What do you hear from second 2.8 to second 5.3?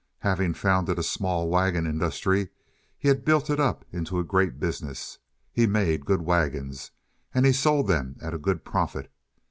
he had built it up into a great business;